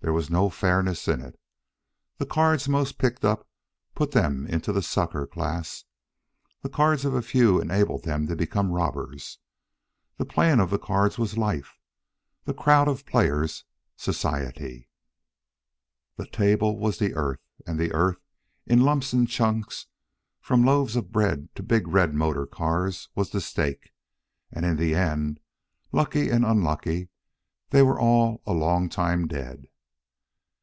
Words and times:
There 0.00 0.12
was 0.12 0.30
no 0.30 0.48
fairness 0.48 1.08
in 1.08 1.20
it. 1.20 1.36
The 2.18 2.24
cards 2.24 2.68
most 2.68 2.98
picked 2.98 3.24
up 3.24 3.48
put 3.96 4.12
them 4.12 4.46
into 4.46 4.72
the 4.72 4.80
sucker 4.80 5.26
class; 5.26 5.84
the 6.62 6.68
cards 6.68 7.04
of 7.04 7.14
a 7.14 7.20
few 7.20 7.60
enabled 7.60 8.04
them 8.04 8.28
to 8.28 8.36
become 8.36 8.70
robbers. 8.70 9.38
The 10.16 10.24
playing 10.24 10.60
of 10.60 10.70
the 10.70 10.78
cards 10.78 11.18
was 11.18 11.36
life 11.36 11.80
the 12.44 12.54
crowd 12.54 12.86
of 12.86 13.06
players, 13.06 13.64
society. 13.96 14.88
The 16.14 16.26
table 16.28 16.78
was 16.78 17.00
the 17.00 17.16
earth, 17.16 17.42
and 17.66 17.76
the 17.76 17.92
earth, 17.92 18.20
in 18.66 18.82
lumps 18.82 19.12
and 19.12 19.28
chunks, 19.28 19.88
from 20.40 20.64
loaves 20.64 20.94
of 20.94 21.10
bread 21.10 21.52
to 21.56 21.62
big 21.64 21.88
red 21.88 22.14
motor 22.14 22.46
cars, 22.46 23.08
was 23.16 23.30
the 23.30 23.40
stake. 23.40 23.90
And 24.52 24.64
in 24.64 24.76
the 24.76 24.94
end, 24.94 25.40
lucky 25.90 26.30
and 26.30 26.44
unlucky, 26.46 27.08
they 27.70 27.82
were 27.82 27.98
all 27.98 28.42
a 28.46 28.52
long 28.52 28.88
time 28.88 29.26
dead. 29.26 29.64